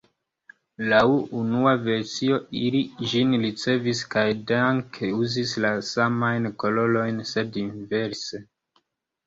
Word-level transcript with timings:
Laŭ 0.93 1.01
unua 1.39 1.73
versio, 1.87 2.39
ili 2.61 2.81
ĝin 3.11 3.37
ricevis 3.45 4.03
kaj 4.15 4.25
danke 4.53 5.13
uzis 5.21 5.55
la 5.69 5.73
samajn 5.93 6.51
kolorojn 6.65 7.25
sed 7.37 7.63
inverse. 7.69 8.45